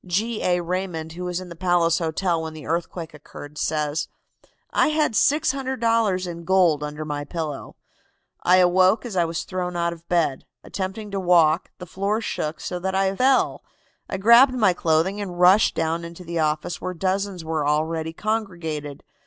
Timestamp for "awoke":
8.57-9.05